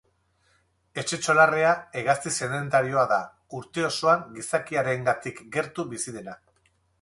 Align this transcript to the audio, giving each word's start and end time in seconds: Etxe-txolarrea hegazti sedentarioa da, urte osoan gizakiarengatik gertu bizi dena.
Etxe-txolarrea 1.01 1.73
hegazti 2.01 2.31
sedentarioa 2.37 3.03
da, 3.11 3.19
urte 3.59 3.85
osoan 3.91 4.25
gizakiarengatik 4.39 5.43
gertu 5.59 5.87
bizi 5.95 6.17
dena. 6.19 6.37